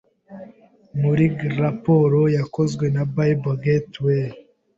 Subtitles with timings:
[1.01, 1.25] Muri
[1.61, 4.29] raporo yakozwe na Bible Gataway